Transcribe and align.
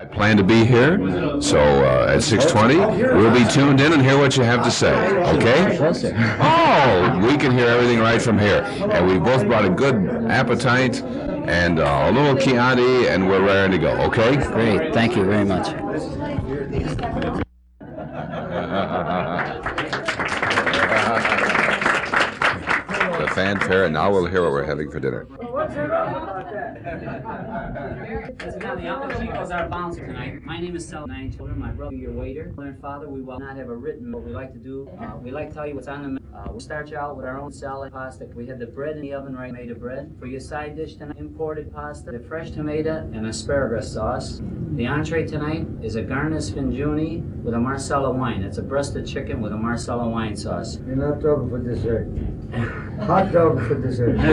I 0.00 0.06
plan 0.06 0.38
to 0.38 0.42
be 0.42 0.64
here, 0.64 0.96
so 1.42 1.58
uh, 1.58 2.06
at 2.08 2.20
6:20 2.20 2.78
we'll 3.18 3.34
be 3.34 3.44
tuned 3.52 3.82
in 3.82 3.92
and 3.92 4.00
hear 4.00 4.16
what 4.16 4.34
you 4.34 4.42
have 4.42 4.64
to 4.64 4.70
say. 4.70 4.94
Okay? 5.34 5.76
Oh, 6.40 7.20
we 7.22 7.36
can 7.36 7.52
hear 7.52 7.66
everything 7.68 7.98
right 8.00 8.22
from 8.22 8.38
here, 8.38 8.62
and 8.90 9.06
we 9.06 9.18
both 9.18 9.46
brought 9.46 9.66
a 9.66 9.68
good 9.68 9.96
appetite 10.30 11.02
and 11.02 11.80
uh, 11.80 12.06
a 12.06 12.12
little 12.12 12.34
Chianti, 12.34 13.08
and 13.08 13.28
we're 13.28 13.44
raring 13.44 13.72
to 13.72 13.78
go. 13.78 13.90
Okay? 14.04 14.36
Great. 14.36 14.94
Thank 14.94 15.16
you 15.16 15.24
very 15.26 15.44
much. 15.44 15.68
The 23.20 23.28
fanfare, 23.34 23.84
and 23.84 23.92
now 23.92 24.10
we'll 24.10 24.24
hear 24.26 24.42
what 24.42 24.52
we're 24.52 24.64
having 24.64 24.90
for 24.90 24.98
dinner. 24.98 25.26
Incidentally, 26.80 28.88
I'm 28.88 29.06
the 29.06 29.14
chief 29.18 29.30
as 29.32 29.50
our 29.50 29.68
bouncer 29.68 30.06
tonight. 30.06 30.42
My 30.44 30.58
name 30.58 30.74
is 30.74 30.88
Sal. 30.88 31.06
Nine 31.06 31.30
children. 31.30 31.58
My 31.58 31.72
brother, 31.72 31.94
your 31.94 32.12
waiter. 32.12 32.54
Mother 32.56 32.70
and 32.70 32.80
father, 32.80 33.06
we 33.06 33.20
will 33.20 33.38
not 33.38 33.54
have 33.56 33.68
a 33.68 33.76
written. 33.76 34.10
What 34.12 34.22
we 34.22 34.32
like 34.32 34.54
to 34.54 34.58
do, 34.58 34.88
uh, 34.98 35.18
we 35.22 35.30
like 35.30 35.50
to 35.50 35.54
tell 35.54 35.66
you 35.66 35.74
what's 35.74 35.88
on 35.88 36.00
the 36.02 36.08
menu. 36.08 36.20
Uh, 36.34 36.44
we'll 36.48 36.60
start 36.60 36.90
you 36.90 36.96
out 36.96 37.16
with 37.16 37.26
our 37.26 37.38
own 37.38 37.52
salad 37.52 37.92
pasta. 37.92 38.24
We 38.34 38.46
have 38.46 38.58
the 38.58 38.66
bread 38.66 38.96
in 38.96 39.02
the 39.02 39.12
oven, 39.12 39.36
right? 39.36 39.52
Made 39.52 39.70
of 39.70 39.78
bread. 39.80 40.14
For 40.18 40.24
your 40.26 40.40
side 40.40 40.74
dish 40.76 40.94
tonight, 40.94 41.16
imported 41.18 41.70
pasta, 41.74 42.12
the 42.12 42.20
fresh 42.20 42.50
tomato 42.52 43.10
and 43.12 43.26
asparagus 43.26 43.92
sauce. 43.92 44.40
The 44.72 44.86
entree 44.86 45.26
tonight 45.26 45.66
is 45.82 45.96
a 45.96 46.02
garnish 46.02 46.44
finjuni 46.50 47.22
with 47.42 47.52
a 47.54 47.58
marsala 47.58 48.10
wine. 48.12 48.42
It's 48.42 48.58
a 48.58 48.62
breasted 48.62 49.06
chicken 49.06 49.42
with 49.42 49.52
a 49.52 49.56
marsala 49.56 50.08
wine 50.08 50.36
sauce. 50.36 50.78
You're 50.86 50.96
not 50.96 51.20
talking 51.20 51.50
for 51.50 51.58
dessert. 51.58 52.08
Hot 53.02 53.32
dog 53.32 53.58
for 53.66 53.74
dessert. 53.74 54.16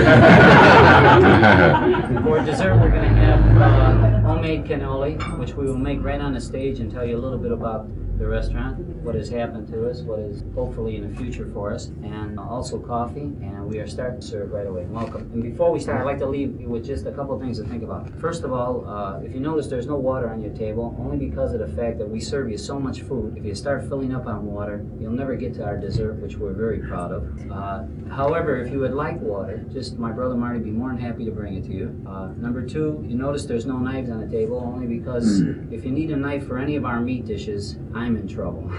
For 2.37 2.45
dessert, 2.45 2.75
we're 2.75 2.91
going 2.91 3.01
to 3.01 3.15
have 3.15 3.39
uh, 3.59 4.19
homemade 4.21 4.65
cannoli, 4.65 5.17
which 5.39 5.55
we 5.55 5.65
will 5.65 5.75
make 5.75 6.03
right 6.03 6.21
on 6.21 6.35
the 6.35 6.39
stage 6.39 6.79
and 6.79 6.91
tell 6.91 7.03
you 7.03 7.17
a 7.17 7.19
little 7.19 7.39
bit 7.39 7.51
about 7.51 7.89
the 8.17 8.27
restaurant, 8.27 8.79
what 9.03 9.15
has 9.15 9.29
happened 9.29 9.67
to 9.67 9.89
us, 9.89 10.01
what 10.01 10.19
is 10.19 10.43
hopefully 10.55 10.95
in 10.95 11.09
the 11.09 11.15
future 11.17 11.47
for 11.53 11.71
us, 11.71 11.87
and 12.03 12.39
also 12.39 12.79
coffee. 12.79 13.21
And 13.21 13.65
we 13.67 13.79
are 13.79 13.87
starting 13.87 14.19
to 14.19 14.25
serve 14.25 14.51
right 14.51 14.65
away. 14.65 14.85
Welcome. 14.85 15.29
And 15.33 15.43
before 15.43 15.71
we 15.71 15.79
start, 15.79 16.01
I'd 16.01 16.05
like 16.05 16.17
to 16.19 16.25
leave 16.25 16.59
you 16.59 16.67
with 16.67 16.85
just 16.85 17.05
a 17.05 17.11
couple 17.11 17.35
of 17.35 17.41
things 17.41 17.59
to 17.59 17.65
think 17.65 17.83
about. 17.83 18.09
First 18.19 18.43
of 18.43 18.51
all, 18.51 18.87
uh, 18.87 19.19
if 19.19 19.33
you 19.33 19.39
notice 19.39 19.67
there's 19.67 19.85
no 19.85 19.95
water 19.95 20.29
on 20.29 20.41
your 20.41 20.53
table, 20.53 20.95
only 20.99 21.17
because 21.17 21.53
of 21.53 21.59
the 21.59 21.67
fact 21.67 21.99
that 21.99 22.09
we 22.09 22.19
serve 22.19 22.49
you 22.49 22.57
so 22.57 22.79
much 22.79 23.01
food. 23.01 23.37
If 23.37 23.45
you 23.45 23.53
start 23.53 23.87
filling 23.87 24.15
up 24.15 24.25
on 24.25 24.45
water, 24.45 24.85
you'll 24.99 25.11
never 25.11 25.35
get 25.35 25.53
to 25.55 25.63
our 25.63 25.77
dessert, 25.77 26.15
which 26.15 26.37
we're 26.37 26.53
very 26.53 26.79
proud 26.79 27.11
of. 27.11 27.51
Uh, 27.51 27.83
however, 28.13 28.57
if 28.57 28.71
you 28.71 28.79
would 28.79 28.93
like 28.93 29.19
water, 29.21 29.63
just 29.71 29.97
my 29.97 30.11
brother 30.11 30.35
Marty 30.35 30.59
would 30.59 30.65
be 30.65 30.71
more 30.71 30.89
than 30.89 30.97
happy 30.97 31.25
to 31.25 31.31
bring 31.31 31.55
it 31.55 31.65
to 31.65 31.73
you. 31.73 32.05
Uh, 32.07 32.27
number 32.37 32.65
two, 32.65 33.03
you 33.07 33.15
notice 33.15 33.45
there's 33.45 33.65
no 33.65 33.77
knives 33.77 34.09
on 34.09 34.19
the 34.19 34.27
table, 34.27 34.61
only 34.65 34.87
because 34.87 35.41
if 35.71 35.85
you 35.85 35.91
need 35.91 36.11
a 36.11 36.15
knife 36.15 36.47
for 36.47 36.57
any 36.57 36.75
of 36.75 36.85
our 36.85 36.99
meat 36.99 37.25
dishes, 37.25 37.77
I'm 38.07 38.15
in 38.15 38.25
trouble. 38.25 38.61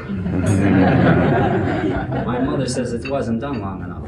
my 2.24 2.38
mother 2.38 2.66
says 2.66 2.94
it 2.94 3.10
wasn't 3.10 3.42
done 3.42 3.60
long 3.60 3.84
enough. 3.84 3.98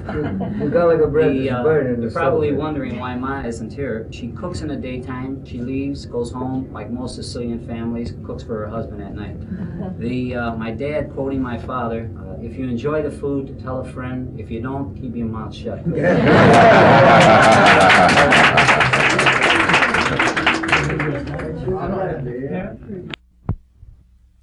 You 0.58 0.70
got 0.70 0.86
like 0.86 1.00
a 1.00 1.06
bread 1.06 1.32
The, 1.32 1.48
that's 1.48 1.60
uh, 1.60 1.62
burning. 1.62 1.94
in 1.96 2.02
you're 2.02 2.10
probably 2.10 2.48
stove. 2.48 2.58
wondering 2.58 2.98
why 2.98 3.14
Ma 3.16 3.42
isn't 3.42 3.70
here. 3.70 4.08
She 4.10 4.28
cooks 4.28 4.62
in 4.62 4.68
the 4.68 4.76
daytime. 4.76 5.44
She 5.44 5.58
leaves, 5.58 6.06
goes 6.06 6.32
home, 6.32 6.72
like 6.72 6.90
most 6.90 7.16
Sicilian 7.16 7.66
families, 7.66 8.14
cooks 8.24 8.42
for 8.42 8.56
her 8.60 8.66
husband 8.68 9.02
at 9.02 9.14
night. 9.14 9.36
The 9.98 10.34
uh, 10.36 10.54
my 10.56 10.70
dad 10.70 11.10
quoting 11.14 11.40
my 11.42 11.56
father: 11.58 12.10
uh, 12.18 12.36
"If 12.42 12.56
you 12.58 12.66
enjoy 12.68 13.02
the 13.02 13.10
food, 13.10 13.58
tell 13.62 13.80
a 13.80 13.84
friend. 13.92 14.38
If 14.40 14.50
you 14.50 14.60
don't, 14.62 14.94
keep 14.94 15.14
your 15.16 15.26
mouth 15.26 15.54
shut." 15.54 15.80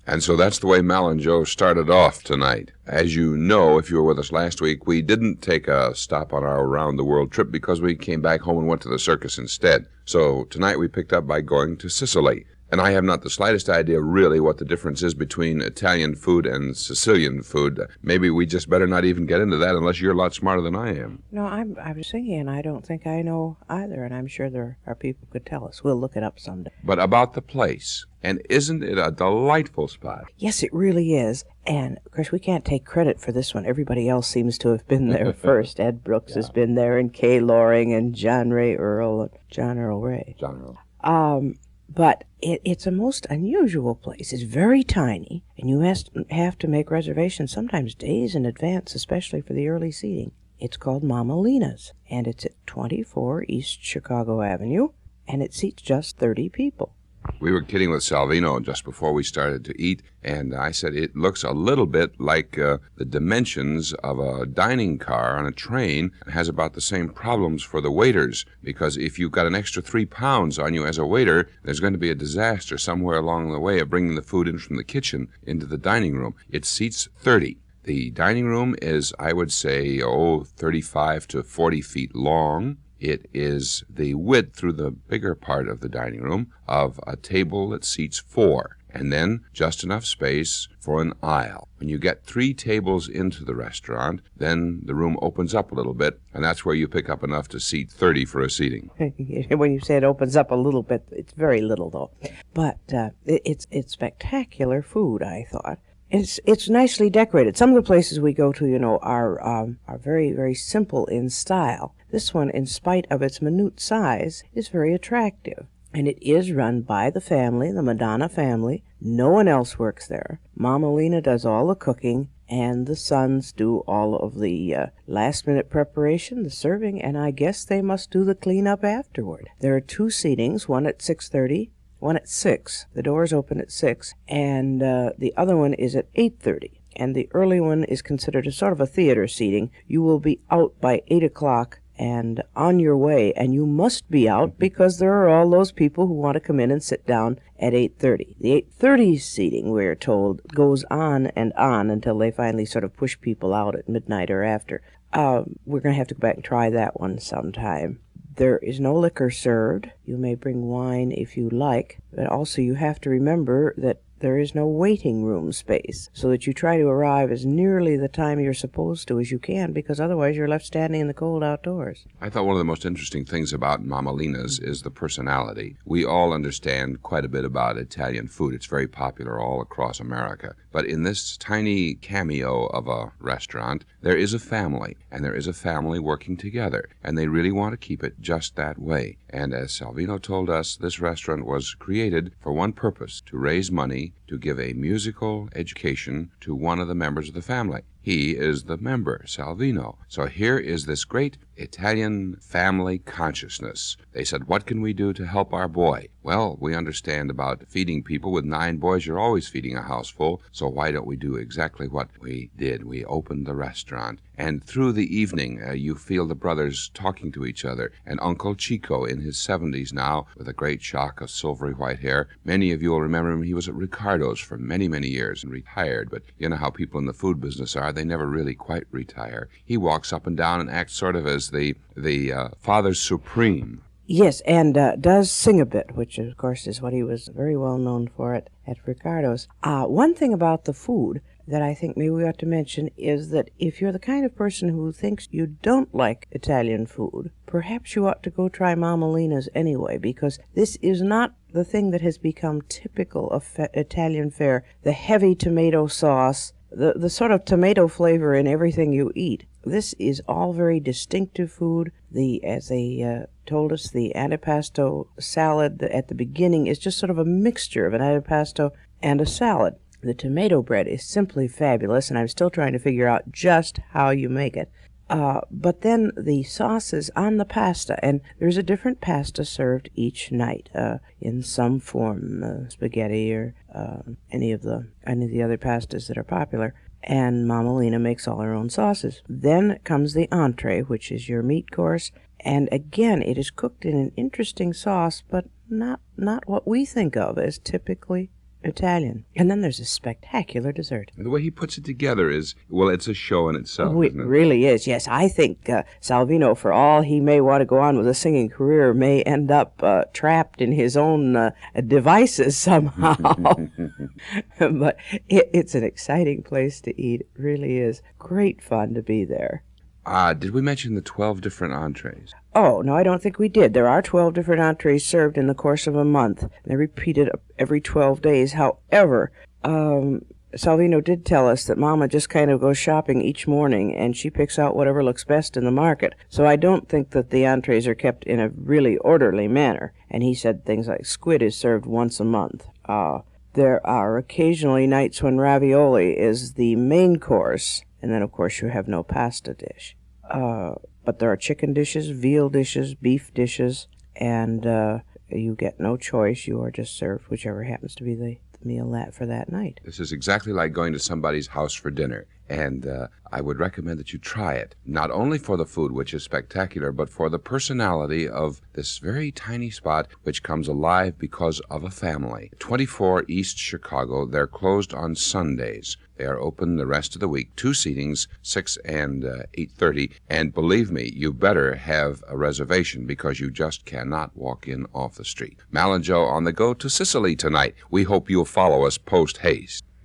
And 0.09 0.23
so 0.23 0.37
that's 0.37 0.59
the 0.59 0.67
way 0.67 0.81
Mal 0.81 1.09
and 1.09 1.19
Joe 1.19 1.43
started 1.43 1.89
off 1.89 2.23
tonight. 2.23 2.71
As 2.85 3.13
you 3.13 3.35
know, 3.35 3.77
if 3.77 3.89
you 3.89 3.97
were 3.97 4.03
with 4.03 4.19
us 4.19 4.31
last 4.31 4.61
week, 4.61 4.87
we 4.87 5.01
didn't 5.01 5.41
take 5.41 5.67
a 5.67 5.93
stop 5.93 6.31
on 6.31 6.45
our 6.45 6.63
around 6.63 6.95
the 6.95 7.03
world 7.03 7.29
trip 7.29 7.51
because 7.51 7.81
we 7.81 7.93
came 7.93 8.21
back 8.21 8.39
home 8.39 8.57
and 8.57 8.67
went 8.67 8.81
to 8.83 8.89
the 8.89 8.99
circus 8.99 9.37
instead. 9.37 9.85
So 10.05 10.45
tonight 10.45 10.79
we 10.79 10.87
picked 10.87 11.11
up 11.11 11.27
by 11.27 11.41
going 11.41 11.75
to 11.79 11.89
Sicily. 11.89 12.45
And 12.71 12.81
I 12.81 12.91
have 12.91 13.03
not 13.03 13.21
the 13.21 13.29
slightest 13.29 13.69
idea 13.69 14.01
really 14.01 14.39
what 14.39 14.57
the 14.57 14.65
difference 14.65 15.01
is 15.01 15.13
between 15.13 15.61
Italian 15.61 16.15
food 16.15 16.45
and 16.45 16.75
Sicilian 16.75 17.41
food. 17.41 17.79
Maybe 18.01 18.29
we 18.29 18.45
just 18.45 18.69
better 18.69 18.87
not 18.87 19.05
even 19.05 19.25
get 19.25 19.39
into 19.41 19.57
that 19.57 19.75
unless 19.75 20.01
you're 20.01 20.11
a 20.11 20.17
lot 20.17 20.33
smarter 20.33 20.61
than 20.61 20.75
I 20.75 20.97
am. 20.97 21.23
No, 21.31 21.45
I'm 21.45 21.77
I'm 21.81 22.03
thinking, 22.03 22.49
I 22.49 22.61
don't 22.61 22.85
think 22.85 23.07
I 23.07 23.21
know 23.21 23.57
either, 23.69 24.03
and 24.03 24.13
I'm 24.13 24.27
sure 24.27 24.49
there 24.49 24.77
are 24.85 24.95
people 24.95 25.27
who 25.27 25.33
could 25.39 25.45
tell 25.45 25.65
us. 25.65 25.83
We'll 25.83 25.99
look 25.99 26.15
it 26.17 26.23
up 26.23 26.39
someday. 26.39 26.71
But 26.83 26.99
about 26.99 27.33
the 27.33 27.41
place. 27.41 28.05
And 28.23 28.41
isn't 28.49 28.83
it 28.83 28.97
a 28.97 29.11
delightful 29.11 29.87
spot? 29.87 30.25
Yes, 30.37 30.63
it 30.63 30.73
really 30.73 31.15
is. 31.15 31.45
And 31.65 31.97
of 32.05 32.11
course, 32.11 32.31
we 32.31 32.39
can't 32.39 32.65
take 32.65 32.83
credit 32.83 33.21
for 33.21 33.31
this 33.31 33.53
one. 33.53 33.65
Everybody 33.65 34.09
else 34.09 34.27
seems 34.27 34.57
to 34.59 34.69
have 34.69 34.87
been 34.87 35.09
there 35.09 35.31
first. 35.49 35.79
Ed 35.79 36.03
Brooks 36.03 36.33
has 36.33 36.49
been 36.49 36.75
there, 36.75 36.97
and 36.97 37.13
Kay 37.13 37.39
Loring, 37.39 37.93
and 37.93 38.13
John 38.13 38.49
Ray 38.49 38.75
Earl, 38.75 39.21
and 39.21 39.31
John 39.49 39.77
Earl 39.77 40.01
Ray. 40.01 40.35
John 40.37 40.61
Earl. 40.61 40.77
Um, 41.09 41.55
but 41.89 42.23
it, 42.41 42.61
it's 42.63 42.87
a 42.87 42.91
most 42.91 43.25
unusual 43.29 43.95
place. 43.95 44.33
It's 44.33 44.43
very 44.43 44.83
tiny, 44.83 45.43
and 45.57 45.69
you 45.69 45.79
has, 45.81 46.05
have 46.29 46.57
to 46.59 46.67
make 46.67 46.91
reservations 46.91 47.51
sometimes 47.51 47.95
days 47.95 48.35
in 48.35 48.45
advance, 48.45 48.95
especially 48.95 49.41
for 49.41 49.53
the 49.53 49.67
early 49.67 49.91
seating. 49.91 50.31
It's 50.59 50.77
called 50.77 51.03
Mama 51.03 51.39
Lena's, 51.39 51.93
and 52.09 52.27
it's 52.27 52.45
at 52.45 52.65
24 52.65 53.45
East 53.47 53.83
Chicago 53.83 54.41
Avenue, 54.41 54.89
and 55.27 55.43
it 55.43 55.53
seats 55.53 55.81
just 55.81 56.17
30 56.17 56.49
people. 56.49 56.93
We 57.39 57.51
were 57.51 57.61
kidding 57.61 57.91
with 57.91 58.01
Salvino 58.01 58.59
just 58.63 58.83
before 58.83 59.13
we 59.13 59.21
started 59.21 59.63
to 59.65 59.79
eat, 59.79 60.01
and 60.23 60.55
I 60.55 60.71
said 60.71 60.95
it 60.95 61.15
looks 61.15 61.43
a 61.43 61.51
little 61.51 61.85
bit 61.85 62.19
like 62.19 62.57
uh, 62.57 62.79
the 62.95 63.05
dimensions 63.05 63.93
of 63.93 64.17
a 64.17 64.47
dining 64.47 64.97
car 64.97 65.37
on 65.37 65.45
a 65.45 65.51
train 65.51 66.11
and 66.25 66.33
has 66.33 66.49
about 66.49 66.73
the 66.73 66.81
same 66.81 67.09
problems 67.09 67.61
for 67.61 67.79
the 67.79 67.91
waiters. 67.91 68.43
Because 68.63 68.97
if 68.97 69.19
you've 69.19 69.31
got 69.31 69.45
an 69.45 69.53
extra 69.53 69.83
three 69.83 70.05
pounds 70.05 70.57
on 70.57 70.73
you 70.73 70.83
as 70.83 70.97
a 70.97 71.05
waiter, 71.05 71.47
there's 71.61 71.79
going 71.79 71.93
to 71.93 71.99
be 71.99 72.09
a 72.09 72.15
disaster 72.15 72.75
somewhere 72.75 73.19
along 73.19 73.51
the 73.51 73.59
way 73.59 73.79
of 73.79 73.89
bringing 73.91 74.15
the 74.15 74.23
food 74.23 74.47
in 74.47 74.57
from 74.57 74.77
the 74.77 74.83
kitchen 74.83 75.27
into 75.43 75.67
the 75.67 75.77
dining 75.77 76.15
room. 76.15 76.33
It 76.49 76.65
seats 76.65 77.07
30. 77.19 77.57
The 77.83 78.09
dining 78.09 78.45
room 78.45 78.75
is, 78.81 79.13
I 79.19 79.33
would 79.33 79.51
say, 79.51 80.01
oh, 80.01 80.43
35 80.43 81.27
to 81.27 81.43
40 81.43 81.81
feet 81.81 82.15
long. 82.15 82.77
It 82.99 83.29
is 83.33 83.83
the 83.89 84.13
width 84.15 84.55
through 84.55 84.73
the 84.73 84.91
bigger 84.91 85.35
part 85.35 85.67
of 85.67 85.81
the 85.81 85.89
dining 85.89 86.21
room 86.21 86.51
of 86.67 86.99
a 87.05 87.15
table 87.15 87.69
that 87.69 87.85
seats 87.85 88.19
four, 88.19 88.77
and 88.89 89.13
then 89.13 89.45
just 89.53 89.83
enough 89.83 90.05
space 90.05 90.67
for 90.79 91.01
an 91.01 91.13
aisle. 91.21 91.67
When 91.77 91.89
you 91.89 91.99
get 91.99 92.23
three 92.23 92.53
tables 92.53 93.07
into 93.07 93.45
the 93.45 93.55
restaurant, 93.55 94.21
then 94.35 94.81
the 94.83 94.95
room 94.95 95.17
opens 95.21 95.53
up 95.53 95.71
a 95.71 95.75
little 95.75 95.93
bit, 95.93 96.19
and 96.33 96.43
that's 96.43 96.65
where 96.65 96.75
you 96.75 96.87
pick 96.87 97.09
up 97.09 97.23
enough 97.23 97.47
to 97.49 97.59
seat 97.59 97.91
30 97.91 98.25
for 98.25 98.41
a 98.41 98.49
seating. 98.49 98.89
when 99.49 99.71
you 99.71 99.79
say 99.79 99.97
it 99.97 100.03
opens 100.03 100.35
up 100.35 100.49
a 100.51 100.55
little 100.55 100.83
bit, 100.83 101.03
it's 101.11 101.33
very 101.33 101.61
little 101.61 101.89
though. 101.89 102.11
But 102.53 102.79
uh, 102.93 103.09
it's 103.25 103.67
it's 103.69 103.93
spectacular 103.93 104.81
food. 104.81 105.21
I 105.21 105.45
thought 105.51 105.79
it's 106.09 106.39
it's 106.45 106.69
nicely 106.69 107.09
decorated. 107.09 107.57
Some 107.57 107.69
of 107.69 107.75
the 107.75 107.81
places 107.81 108.19
we 108.19 108.33
go 108.33 108.51
to, 108.53 108.65
you 108.65 108.79
know, 108.79 108.97
are 108.99 109.45
um, 109.45 109.79
are 109.87 109.97
very 109.97 110.31
very 110.31 110.55
simple 110.55 111.05
in 111.07 111.29
style. 111.29 111.93
This 112.09 112.33
one, 112.33 112.49
in 112.49 112.65
spite 112.65 113.05
of 113.09 113.21
its 113.21 113.41
minute 113.41 113.79
size, 113.79 114.43
is 114.53 114.69
very 114.69 114.93
attractive. 114.93 115.67
And 115.93 116.07
it 116.07 116.17
is 116.21 116.51
run 116.51 116.81
by 116.81 117.09
the 117.09 117.21
family, 117.21 117.71
the 117.71 117.81
Madonna 117.81 118.29
family. 118.29 118.83
No 119.01 119.29
one 119.29 119.47
else 119.47 119.77
works 119.77 120.07
there. 120.07 120.39
Mama 120.55 120.93
Lena 120.93 121.21
does 121.21 121.45
all 121.45 121.67
the 121.67 121.75
cooking, 121.75 122.29
and 122.49 122.87
the 122.87 122.95
sons 122.95 123.51
do 123.51 123.79
all 123.79 124.15
of 124.15 124.39
the 124.39 124.73
uh, 124.73 124.85
last 125.05 125.47
minute 125.47 125.69
preparation, 125.69 126.43
the 126.43 126.49
serving, 126.49 127.01
and 127.01 127.17
I 127.17 127.31
guess 127.31 127.65
they 127.65 127.81
must 127.81 128.11
do 128.11 128.23
the 128.23 128.35
cleanup 128.35 128.83
afterward. 128.83 129.49
There 129.59 129.75
are 129.75 129.81
two 129.81 130.05
seatings, 130.05 130.67
one 130.67 130.85
at 130.85 130.99
6:30, 130.99 131.71
one 131.99 132.15
at 132.15 132.29
6. 132.29 132.85
The 132.93 133.03
doors 133.03 133.33
open 133.33 133.59
at 133.59 133.71
6, 133.71 134.13
and 134.27 134.81
uh, 134.81 135.11
the 135.17 135.33
other 135.35 135.57
one 135.57 135.73
is 135.73 135.95
at 135.95 136.13
8:30. 136.13 136.79
And 136.95 137.15
the 137.15 137.29
early 137.31 137.59
one 137.59 137.83
is 137.83 138.01
considered 138.01 138.47
a 138.47 138.51
sort 138.51 138.73
of 138.73 138.81
a 138.81 138.87
theater 138.87 139.27
seating. 139.27 139.71
You 139.87 140.01
will 140.01 140.19
be 140.19 140.41
out 140.49 140.79
by 140.81 141.03
8 141.07 141.23
o'clock 141.23 141.79
and 141.97 142.43
on 142.55 142.79
your 142.79 142.97
way 142.97 143.33
and 143.33 143.53
you 143.53 143.65
must 143.65 144.09
be 144.09 144.29
out 144.29 144.57
because 144.57 144.99
there 144.99 145.13
are 145.13 145.29
all 145.29 145.49
those 145.49 145.71
people 145.71 146.07
who 146.07 146.13
want 146.13 146.35
to 146.35 146.39
come 146.39 146.59
in 146.59 146.71
and 146.71 146.83
sit 146.83 147.05
down 147.05 147.39
at 147.59 147.73
8:30. 147.73 148.35
The 148.39 148.53
8:30 148.53 149.17
seating 149.17 149.71
we're 149.71 149.95
told 149.95 150.41
goes 150.53 150.83
on 150.85 151.27
and 151.27 151.53
on 151.53 151.89
until 151.89 152.17
they 152.17 152.31
finally 152.31 152.65
sort 152.65 152.83
of 152.83 152.95
push 152.95 153.19
people 153.19 153.53
out 153.53 153.75
at 153.75 153.89
midnight 153.89 154.29
or 154.29 154.43
after. 154.43 154.81
Uh, 155.13 155.43
we're 155.65 155.79
going 155.79 155.93
to 155.93 155.97
have 155.97 156.07
to 156.07 156.15
go 156.15 156.19
back 156.19 156.35
and 156.35 156.43
try 156.43 156.69
that 156.69 156.99
one 156.99 157.17
sometime. 157.19 157.99
There 158.35 158.59
is 158.59 158.79
no 158.79 158.95
liquor 158.95 159.31
served. 159.31 159.89
You 160.05 160.17
may 160.17 160.35
bring 160.35 160.67
wine 160.67 161.11
if 161.11 161.37
you 161.37 161.49
like, 161.49 161.99
but 162.13 162.27
also 162.27 162.61
you 162.61 162.75
have 162.75 163.01
to 163.01 163.09
remember 163.09 163.73
that 163.77 164.01
there 164.19 164.37
is 164.37 164.55
no 164.55 164.65
waiting 164.67 165.23
room 165.23 165.51
space, 165.51 166.09
so 166.13 166.29
that 166.29 166.47
you 166.47 166.53
try 166.53 166.77
to 166.77 166.87
arrive 166.87 167.31
as 167.31 167.45
nearly 167.45 167.97
the 167.97 168.07
time 168.07 168.39
you're 168.39 168.53
supposed 168.53 169.07
to 169.07 169.19
as 169.19 169.31
you 169.31 169.39
can, 169.39 169.73
because 169.73 169.99
otherwise 169.99 170.35
you're 170.35 170.47
left 170.47 170.65
standing 170.65 171.01
in 171.01 171.07
the 171.07 171.13
cold 171.13 171.43
outdoors. 171.43 172.05
I 172.21 172.29
thought 172.29 172.45
one 172.45 172.55
of 172.55 172.59
the 172.59 172.65
most 172.65 172.85
interesting 172.85 173.25
things 173.25 173.53
about 173.53 173.83
Mama 173.83 174.11
Lena's 174.11 174.59
is 174.59 174.81
the 174.81 174.91
personality. 174.91 175.77
We 175.85 176.05
all 176.05 176.33
understand 176.33 177.01
quite 177.03 177.25
a 177.25 177.29
bit 177.29 177.45
about 177.45 177.77
Italian 177.77 178.27
food. 178.27 178.53
It's 178.53 178.65
very 178.65 178.87
popular 178.87 179.39
all 179.39 179.61
across 179.61 179.99
America. 179.99 180.55
But 180.71 180.85
in 180.85 181.03
this 181.03 181.37
tiny 181.37 181.95
cameo 181.95 182.67
of 182.67 182.87
a 182.87 183.11
restaurant, 183.19 183.85
there 184.01 184.17
is 184.17 184.33
a 184.33 184.39
family, 184.39 184.97
and 185.11 185.23
there 185.23 185.35
is 185.35 185.47
a 185.47 185.53
family 185.53 185.99
working 185.99 186.37
together, 186.37 186.89
and 187.03 187.17
they 187.17 187.27
really 187.27 187.51
want 187.51 187.73
to 187.73 187.77
keep 187.77 188.03
it 188.03 188.21
just 188.21 188.55
that 188.55 188.77
way. 188.79 189.17
And 189.29 189.53
as 189.53 189.71
Salvino 189.71 190.21
told 190.21 190.49
us, 190.49 190.75
this 190.75 190.99
restaurant 190.99 191.45
was 191.45 191.73
created 191.73 192.31
for 192.39 192.51
one 192.51 192.73
purpose 192.73 193.21
to 193.27 193.37
raise 193.37 193.71
money 193.71 194.06
to 194.27 194.37
give 194.37 194.59
a 194.59 194.73
musical 194.73 195.49
education 195.55 196.31
to 196.41 196.55
one 196.55 196.79
of 196.79 196.87
the 196.87 196.95
members 196.95 197.27
of 197.27 197.33
the 197.33 197.41
family. 197.41 197.81
He 198.01 198.31
is 198.31 198.63
the 198.63 198.77
member, 198.77 199.23
Salvino. 199.25 199.97
So 200.07 200.27
here 200.27 200.57
is 200.57 200.85
this 200.85 201.05
great 201.05 201.37
Italian 201.57 202.37
family 202.37 202.99
consciousness. 202.99 203.97
They 204.13 204.23
said, 204.23 204.47
What 204.47 204.65
can 204.65 204.81
we 204.81 204.93
do 204.93 205.13
to 205.13 205.25
help 205.25 205.53
our 205.53 205.67
boy? 205.67 206.07
Well, 206.27 206.57
we 206.59 206.75
understand 206.75 207.29
about 207.29 207.63
feeding 207.69 208.03
people. 208.03 208.33
With 208.33 208.43
nine 208.43 208.77
boys, 208.77 209.05
you're 209.05 209.17
always 209.17 209.47
feeding 209.47 209.77
a 209.77 209.81
house 209.81 210.09
full. 210.09 210.41
So 210.51 210.67
why 210.67 210.91
don't 210.91 211.07
we 211.07 211.15
do 211.15 211.35
exactly 211.35 211.87
what 211.87 212.09
we 212.19 212.51
did? 212.57 212.83
We 212.83 213.05
opened 213.05 213.45
the 213.45 213.55
restaurant. 213.55 214.19
And 214.37 214.63
through 214.63 214.91
the 214.91 215.15
evening, 215.15 215.63
uh, 215.65 215.71
you 215.71 215.95
feel 215.95 216.27
the 216.27 216.35
brothers 216.35 216.91
talking 216.93 217.31
to 217.31 217.45
each 217.45 217.63
other. 217.63 217.93
And 218.05 218.19
Uncle 218.21 218.55
Chico, 218.55 219.05
in 219.05 219.21
his 219.21 219.37
70s 219.37 219.93
now, 219.93 220.27
with 220.35 220.49
a 220.49 220.53
great 220.53 220.81
shock 220.81 221.21
of 221.21 221.31
silvery 221.31 221.73
white 221.73 221.99
hair. 221.99 222.27
Many 222.43 222.71
of 222.71 222.83
you 222.83 222.91
will 222.91 223.01
remember 223.01 223.31
him. 223.31 223.43
He 223.43 223.53
was 223.53 223.69
at 223.69 223.75
Riccardo's 223.75 224.39
for 224.39 224.57
many, 224.57 224.87
many 224.87 225.07
years 225.07 225.43
and 225.43 225.51
retired. 225.51 226.09
But 226.11 226.23
you 226.37 226.49
know 226.49 226.57
how 226.57 226.69
people 226.69 226.99
in 226.99 227.05
the 227.05 227.13
food 227.13 227.39
business 227.39 227.75
are. 227.75 227.93
They 227.93 228.03
never 228.03 228.27
really 228.27 228.53
quite 228.53 228.83
retire. 228.91 229.47
He 229.63 229.77
walks 229.77 230.11
up 230.11 230.27
and 230.27 230.35
down 230.35 230.59
and 230.59 230.69
acts 230.69 230.93
sort 230.93 231.15
of 231.15 231.25
as 231.25 231.46
the, 231.49 231.75
the 231.95 232.33
uh, 232.33 232.49
Father 232.59 232.93
Supreme 232.93 233.81
Yes, 234.09 234.39
and 234.45 234.77
uh, 234.77 234.95
does 234.95 235.29
sing 235.29 235.59
a 235.59 235.65
bit, 235.65 235.93
which 235.93 236.17
of 236.17 236.37
course 236.37 236.65
is 236.65 236.81
what 236.81 236.93
he 236.93 237.03
was 237.03 237.27
very 237.27 237.57
well 237.57 237.77
known 237.77 238.07
for 238.07 238.33
at, 238.33 238.49
at 238.65 238.77
Riccardo's. 238.85 239.49
Uh, 239.61 239.83
one 239.83 240.13
thing 240.13 240.31
about 240.31 240.63
the 240.63 240.73
food 240.73 241.21
that 241.45 241.61
I 241.61 241.73
think 241.73 241.97
maybe 241.97 242.11
we 242.11 242.23
ought 242.23 242.37
to 242.39 242.45
mention 242.45 242.89
is 242.95 243.31
that 243.31 243.49
if 243.59 243.81
you're 243.81 243.91
the 243.91 243.99
kind 243.99 244.25
of 244.25 244.33
person 244.33 244.69
who 244.69 244.93
thinks 244.93 245.27
you 245.31 245.45
don't 245.45 245.93
like 245.93 246.29
Italian 246.31 246.85
food, 246.85 247.31
perhaps 247.45 247.97
you 247.97 248.07
ought 248.07 248.23
to 248.23 248.29
go 248.29 248.47
try 248.47 248.75
Mama 248.75 249.09
Lena's 249.09 249.49
anyway, 249.53 249.97
because 249.97 250.39
this 250.55 250.77
is 250.81 251.01
not 251.01 251.33
the 251.51 251.65
thing 251.65 251.91
that 251.91 252.01
has 252.01 252.17
become 252.17 252.61
typical 252.69 253.29
of 253.31 253.43
fa- 253.43 253.69
Italian 253.73 254.31
fare 254.31 254.63
the 254.83 254.93
heavy 254.93 255.35
tomato 255.35 255.87
sauce, 255.87 256.53
the, 256.71 256.93
the 256.93 257.09
sort 257.09 257.31
of 257.31 257.43
tomato 257.43 257.89
flavor 257.89 258.33
in 258.33 258.47
everything 258.47 258.93
you 258.93 259.11
eat. 259.15 259.45
This 259.69 259.93
is 259.99 260.21
all 260.27 260.53
very 260.53 260.79
distinctive 260.79 261.51
food. 261.51 261.91
The 262.11 262.43
as 262.43 262.69
they 262.69 263.03
uh, 263.03 263.27
told 263.45 263.71
us, 263.71 263.89
the 263.89 264.13
antipasto 264.15 265.07
salad 265.19 265.81
at 265.83 266.07
the 266.07 266.15
beginning 266.15 266.67
is 266.67 266.79
just 266.79 266.97
sort 266.97 267.09
of 267.09 267.17
a 267.17 267.25
mixture 267.25 267.85
of 267.85 267.93
an 267.93 268.01
antipasto 268.01 268.71
and 269.01 269.21
a 269.21 269.25
salad. 269.25 269.75
The 270.01 270.13
tomato 270.13 270.61
bread 270.61 270.87
is 270.87 271.03
simply 271.03 271.47
fabulous, 271.47 272.09
and 272.09 272.17
I'm 272.17 272.27
still 272.27 272.49
trying 272.49 272.73
to 272.73 272.79
figure 272.79 273.07
out 273.07 273.31
just 273.31 273.79
how 273.91 274.11
you 274.11 274.29
make 274.29 274.55
it. 274.55 274.71
Uh, 275.09 275.39
but 275.49 275.81
then 275.81 276.11
the 276.17 276.43
sauces 276.43 277.09
on 277.15 277.37
the 277.37 277.45
pasta, 277.45 277.97
and 278.03 278.19
there's 278.39 278.57
a 278.57 278.63
different 278.63 278.99
pasta 278.99 279.45
served 279.45 279.89
each 279.95 280.31
night 280.31 280.69
uh, 280.75 280.97
in 281.21 281.41
some 281.41 281.79
form, 281.79 282.43
uh, 282.43 282.69
spaghetti 282.69 283.33
or 283.33 283.55
uh, 283.73 283.99
any 284.31 284.51
of 284.51 284.63
the 284.63 284.87
any 285.05 285.25
of 285.25 285.31
the 285.31 285.41
other 285.41 285.57
pastas 285.57 286.07
that 286.07 286.17
are 286.17 286.23
popular. 286.23 286.73
And 287.07 287.47
Mama 287.47 287.73
Lena 287.73 287.99
makes 287.99 288.27
all 288.27 288.41
her 288.41 288.53
own 288.53 288.69
sauces. 288.69 289.21
Then 289.29 289.79
comes 289.85 290.13
the 290.13 290.27
entree, 290.29 290.81
which 290.81 291.09
is 291.09 291.29
your 291.29 291.41
meat 291.41 291.71
course, 291.71 292.11
and 292.41 292.67
again 292.71 293.21
it 293.21 293.37
is 293.37 293.49
cooked 293.49 293.85
in 293.85 293.97
an 293.97 294.11
interesting 294.17 294.73
sauce, 294.73 295.23
but 295.29 295.45
not 295.69 296.01
not 296.17 296.47
what 296.47 296.67
we 296.67 296.85
think 296.85 297.15
of 297.15 297.37
as 297.37 297.59
typically 297.59 298.29
Italian. 298.63 299.25
And 299.35 299.49
then 299.49 299.61
there's 299.61 299.79
a 299.79 299.85
spectacular 299.85 300.71
dessert. 300.71 301.11
The 301.17 301.29
way 301.29 301.41
he 301.41 301.51
puts 301.51 301.77
it 301.77 301.85
together 301.85 302.29
is, 302.29 302.55
well, 302.69 302.89
it's 302.89 303.07
a 303.07 303.13
show 303.13 303.49
in 303.49 303.55
itself. 303.55 303.95
Oh, 303.95 304.01
it 304.01 304.15
it? 304.15 304.25
really 304.25 304.65
is. 304.65 304.87
Yes, 304.87 305.07
I 305.07 305.27
think 305.27 305.69
uh, 305.69 305.83
Salvino, 306.01 306.57
for 306.57 306.71
all 306.73 307.01
he 307.01 307.19
may 307.19 307.41
want 307.41 307.61
to 307.61 307.65
go 307.65 307.79
on 307.79 307.97
with 307.97 308.07
a 308.07 308.13
singing 308.13 308.49
career, 308.49 308.93
may 308.93 309.21
end 309.23 309.51
up 309.51 309.81
uh, 309.83 310.05
trapped 310.13 310.61
in 310.61 310.71
his 310.71 310.97
own 310.97 311.35
uh, 311.35 311.51
devices 311.85 312.57
somehow. 312.57 313.15
but 314.59 314.97
it, 315.29 315.49
it's 315.53 315.75
an 315.75 315.83
exciting 315.83 316.43
place 316.43 316.81
to 316.81 317.01
eat. 317.01 317.21
It 317.21 317.29
really 317.37 317.77
is 317.77 318.01
great 318.19 318.61
fun 318.61 318.93
to 318.93 319.01
be 319.01 319.23
there. 319.25 319.63
Ah, 320.09 320.31
did 320.31 320.51
we 320.51 320.61
mention 320.61 320.95
the 320.95 321.01
12 321.01 321.41
different 321.41 321.73
entrees? 321.73 322.33
Oh, 322.55 322.81
no, 322.81 322.95
I 322.95 323.03
don't 323.03 323.21
think 323.21 323.37
we 323.37 323.49
did. 323.49 323.73
There 323.73 323.89
are 323.89 324.01
12 324.01 324.33
different 324.33 324.61
entrees 324.61 325.05
served 325.05 325.37
in 325.37 325.47
the 325.47 325.53
course 325.53 325.85
of 325.85 325.95
a 325.95 326.05
month. 326.05 326.45
They're 326.63 326.77
repeated 326.77 327.29
every 327.59 327.81
12 327.81 328.21
days. 328.21 328.53
However, 328.53 329.33
um, 329.65 330.21
Salvino 330.55 331.03
did 331.03 331.25
tell 331.25 331.49
us 331.49 331.65
that 331.65 331.77
Mama 331.77 332.07
just 332.07 332.29
kind 332.29 332.49
of 332.49 332.61
goes 332.61 332.77
shopping 332.77 333.21
each 333.21 333.47
morning 333.47 333.93
and 333.93 334.15
she 334.15 334.29
picks 334.29 334.57
out 334.57 334.77
whatever 334.77 335.03
looks 335.03 335.25
best 335.25 335.57
in 335.57 335.65
the 335.65 335.71
market. 335.71 336.15
So 336.29 336.45
I 336.45 336.55
don't 336.55 336.87
think 336.87 337.09
that 337.09 337.29
the 337.29 337.45
entrees 337.45 337.85
are 337.85 337.93
kept 337.93 338.23
in 338.23 338.39
a 338.39 338.47
really 338.49 338.95
orderly 338.99 339.49
manner. 339.49 339.91
And 340.09 340.23
he 340.23 340.33
said 340.33 340.63
things 340.65 340.87
like 340.87 341.05
squid 341.05 341.41
is 341.41 341.57
served 341.57 341.85
once 341.85 342.21
a 342.21 342.23
month. 342.23 342.65
Uh, 342.85 343.19
there 343.55 343.85
are 343.85 344.17
occasionally 344.17 344.87
nights 344.87 345.21
when 345.21 345.37
ravioli 345.37 346.17
is 346.17 346.53
the 346.53 346.77
main 346.77 347.19
course, 347.19 347.81
and 348.01 348.11
then 348.11 348.21
of 348.21 348.31
course 348.31 348.61
you 348.61 348.69
have 348.69 348.87
no 348.87 349.03
pasta 349.03 349.53
dish. 349.53 349.95
Uh, 350.29 350.75
but 351.05 351.19
there 351.19 351.31
are 351.31 351.37
chicken 351.37 351.73
dishes, 351.73 352.09
veal 352.09 352.49
dishes, 352.49 352.93
beef 352.93 353.33
dishes, 353.33 353.87
and 354.15 354.65
uh, 354.65 354.99
you 355.29 355.55
get 355.55 355.79
no 355.79 355.95
choice. 355.97 356.47
You 356.47 356.61
are 356.61 356.71
just 356.71 356.97
served 356.97 357.27
whichever 357.29 357.63
happens 357.63 357.95
to 357.95 358.03
be 358.03 358.15
the, 358.15 358.37
meal 358.63 358.89
that 358.89 359.13
for 359.13 359.25
that 359.27 359.51
night. 359.51 359.79
This 359.85 359.99
is 359.99 360.11
exactly 360.11 360.51
like 360.51 360.73
going 360.73 360.91
to 360.91 360.99
somebody's 360.99 361.47
house 361.47 361.73
for 361.73 361.91
dinner. 361.91 362.25
And 362.49 362.85
uh, 362.87 363.07
I 363.31 363.41
would 363.41 363.59
recommend 363.59 363.99
that 363.99 364.13
you 364.13 364.19
try 364.19 364.53
it, 364.55 364.75
not 364.85 365.11
only 365.11 365.37
for 365.37 365.57
the 365.57 365.65
food, 365.65 365.91
which 365.91 366.13
is 366.13 366.23
spectacular, 366.23 366.91
but 366.91 367.09
for 367.09 367.29
the 367.29 367.39
personality 367.39 368.27
of 368.27 368.61
this 368.73 368.97
very 368.99 369.31
tiny 369.31 369.69
spot, 369.69 370.07
which 370.23 370.43
comes 370.43 370.67
alive 370.67 371.17
because 371.17 371.59
of 371.69 371.83
a 371.83 371.89
family. 371.89 372.51
24 372.59 373.25
East 373.27 373.57
Chicago, 373.57 374.25
they're 374.25 374.47
closed 374.47 374.93
on 374.93 375.15
Sundays. 375.15 375.97
They 376.17 376.25
are 376.25 376.39
open 376.39 376.77
the 376.77 376.87
rest 376.87 377.13
of 377.15 377.21
the 377.21 377.27
week, 377.27 377.55
two 377.55 377.71
seatings, 377.71 378.27
6 378.41 378.77
and 378.85 379.23
uh, 379.23 379.43
8.30. 379.57 380.13
And 380.29 380.53
believe 380.53 380.89
me, 380.89 381.11
you 381.15 381.31
better 381.31 381.75
have 381.75 382.23
a 382.27 382.37
reservation 382.37 383.05
because 383.05 383.39
you 383.39 383.51
just 383.51 383.85
cannot 383.85 384.35
walk 384.35 384.67
in 384.67 384.87
off 384.95 385.15
the 385.15 385.25
street. 385.25 385.59
Mal 385.69 385.93
and 385.93 386.03
Joe 386.03 386.23
on 386.23 386.43
the 386.43 386.53
go 386.53 386.73
to 386.73 386.89
Sicily 386.89 387.35
tonight. 387.35 387.75
We 387.91 388.03
hope 388.03 388.29
you'll 388.29 388.45
follow 388.45 388.85
us 388.85 388.97
post 388.97 389.37
haste. 389.37 389.83